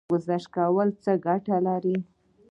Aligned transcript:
ګذشت 0.11 0.47
کول 0.55 0.89
څه 1.03 1.11
ګټه 1.25 1.57
لري؟ 1.67 1.95